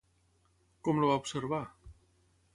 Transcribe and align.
Com 0.87 1.03
el 1.03 1.07
va 1.11 1.19
observar? 1.25 1.61